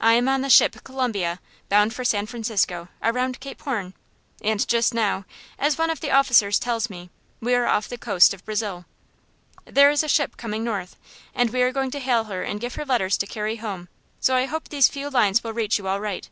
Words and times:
I 0.00 0.14
am 0.14 0.28
on 0.28 0.40
the 0.40 0.50
ship 0.50 0.82
Columbia, 0.82 1.38
bound 1.68 1.94
for 1.94 2.02
San 2.04 2.26
Francisco, 2.26 2.88
around 3.00 3.38
Cape 3.38 3.62
Horn; 3.62 3.94
and 4.42 4.66
just 4.66 4.92
now, 4.92 5.24
as 5.56 5.78
one 5.78 5.88
of 5.88 6.00
the 6.00 6.10
officers 6.10 6.58
tells 6.58 6.90
me, 6.90 7.10
we 7.38 7.54
are 7.54 7.64
off 7.66 7.86
the 7.88 7.96
coast 7.96 8.34
of 8.34 8.44
Brazil. 8.44 8.86
"There 9.66 9.92
is 9.92 10.02
a 10.02 10.08
ship 10.08 10.36
coming 10.36 10.64
north, 10.64 10.96
and 11.32 11.50
we 11.50 11.62
are 11.62 11.70
going 11.70 11.92
to 11.92 12.00
hail 12.00 12.24
her 12.24 12.42
and 12.42 12.60
give 12.60 12.74
her 12.74 12.84
letters 12.84 13.16
to 13.18 13.26
carry 13.28 13.54
home, 13.54 13.88
so 14.18 14.34
I 14.34 14.46
hope 14.46 14.66
these 14.68 14.88
few 14.88 15.10
lines 15.10 15.44
will 15.44 15.52
reach 15.52 15.78
you 15.78 15.86
all 15.86 16.00
right. 16.00 16.28